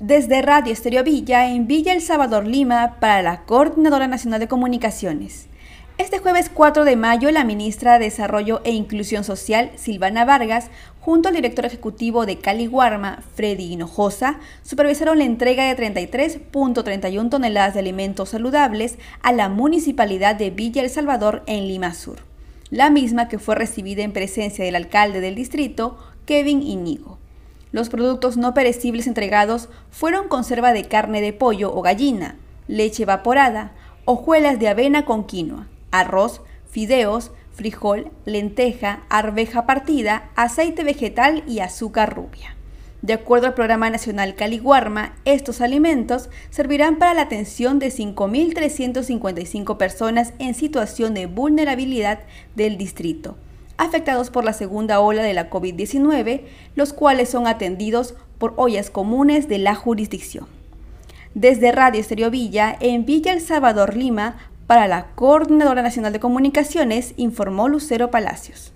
Desde 0.00 0.40
Radio 0.40 0.72
Estéreo 0.72 1.04
Villa 1.04 1.50
en 1.50 1.66
Villa 1.66 1.92
El 1.92 2.00
Salvador 2.00 2.46
Lima 2.46 2.96
para 3.00 3.20
la 3.20 3.42
Coordinadora 3.42 4.08
Nacional 4.08 4.40
de 4.40 4.48
Comunicaciones. 4.48 5.46
Este 5.98 6.16
jueves 6.16 6.48
4 6.48 6.84
de 6.86 6.96
mayo, 6.96 7.30
la 7.30 7.44
ministra 7.44 7.98
de 7.98 8.06
Desarrollo 8.06 8.62
e 8.64 8.70
Inclusión 8.70 9.24
Social, 9.24 9.72
Silvana 9.76 10.24
Vargas, 10.24 10.70
junto 11.00 11.28
al 11.28 11.34
director 11.34 11.66
ejecutivo 11.66 12.24
de 12.24 12.38
Cali 12.38 12.64
Guarma, 12.64 13.22
Freddy 13.34 13.74
Hinojosa, 13.74 14.40
supervisaron 14.62 15.18
la 15.18 15.24
entrega 15.24 15.64
de 15.64 15.76
33.31 15.76 17.28
toneladas 17.28 17.74
de 17.74 17.80
alimentos 17.80 18.30
saludables 18.30 18.96
a 19.20 19.32
la 19.32 19.50
municipalidad 19.50 20.34
de 20.34 20.48
Villa 20.48 20.80
El 20.80 20.88
Salvador 20.88 21.42
en 21.44 21.68
Lima 21.68 21.92
Sur. 21.92 22.20
La 22.70 22.88
misma 22.88 23.28
que 23.28 23.38
fue 23.38 23.54
recibida 23.54 24.02
en 24.02 24.14
presencia 24.14 24.64
del 24.64 24.76
alcalde 24.76 25.20
del 25.20 25.34
distrito, 25.34 25.98
Kevin 26.24 26.62
Inigo. 26.62 27.19
Los 27.72 27.88
productos 27.88 28.36
no 28.36 28.52
perecibles 28.52 29.06
entregados 29.06 29.68
fueron 29.90 30.28
conserva 30.28 30.72
de 30.72 30.84
carne 30.84 31.20
de 31.20 31.32
pollo 31.32 31.72
o 31.72 31.82
gallina, 31.82 32.36
leche 32.66 33.04
evaporada, 33.04 33.72
hojuelas 34.04 34.58
de 34.58 34.68
avena 34.68 35.04
con 35.04 35.24
quinoa, 35.24 35.68
arroz, 35.92 36.42
fideos, 36.68 37.30
frijol, 37.52 38.10
lenteja, 38.24 39.04
arveja 39.08 39.66
partida, 39.66 40.30
aceite 40.34 40.82
vegetal 40.82 41.44
y 41.46 41.60
azúcar 41.60 42.14
rubia. 42.14 42.56
De 43.02 43.12
acuerdo 43.12 43.46
al 43.46 43.54
Programa 43.54 43.88
Nacional 43.88 44.34
Caliguarma, 44.34 45.14
estos 45.24 45.60
alimentos 45.60 46.28
servirán 46.50 46.96
para 46.96 47.14
la 47.14 47.22
atención 47.22 47.78
de 47.78 47.88
5.355 47.88 49.76
personas 49.76 50.34
en 50.38 50.54
situación 50.54 51.14
de 51.14 51.26
vulnerabilidad 51.26 52.18
del 52.56 52.76
distrito 52.76 53.36
afectados 53.80 54.30
por 54.30 54.44
la 54.44 54.52
segunda 54.52 55.00
ola 55.00 55.22
de 55.22 55.32
la 55.32 55.48
COVID-19, 55.48 56.42
los 56.74 56.92
cuales 56.92 57.30
son 57.30 57.46
atendidos 57.46 58.14
por 58.38 58.54
ollas 58.56 58.90
comunes 58.90 59.48
de 59.48 59.58
la 59.58 59.74
jurisdicción. 59.74 60.46
Desde 61.34 61.72
Radio 61.72 62.00
Estéreo 62.00 62.30
Villa, 62.30 62.76
en 62.80 63.06
Villa 63.06 63.32
El 63.32 63.40
Salvador, 63.40 63.96
Lima, 63.96 64.36
para 64.66 64.86
la 64.86 65.06
Coordinadora 65.14 65.82
Nacional 65.82 66.12
de 66.12 66.20
Comunicaciones, 66.20 67.14
informó 67.16 67.68
Lucero 67.68 68.10
Palacios. 68.10 68.72